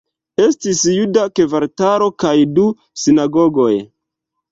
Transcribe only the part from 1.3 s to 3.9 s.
kvartalo kaj du sinagogoj.